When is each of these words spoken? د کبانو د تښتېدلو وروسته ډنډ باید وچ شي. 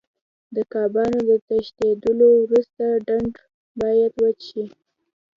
د 0.55 0.57
کبانو 0.73 1.19
د 1.29 1.31
تښتېدلو 1.47 2.27
وروسته 2.43 2.83
ډنډ 3.07 3.33
باید 3.81 4.11
وچ 4.21 4.39
شي. 4.49 4.63